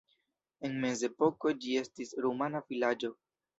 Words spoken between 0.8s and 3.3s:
mezepoko ĝi estis rumana vilaĝo.